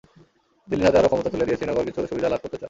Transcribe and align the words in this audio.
দিল্লির 0.69 0.87
হাতে 0.87 0.97
আরও 0.99 1.09
ক্ষমতা 1.09 1.29
তুলে 1.33 1.45
দিয়ে 1.47 1.57
শ্রীনগর 1.59 1.87
কিছু 1.87 1.99
সুবিধা 2.11 2.29
লাভ 2.29 2.39
করতে 2.41 2.49
চায়। 2.51 2.59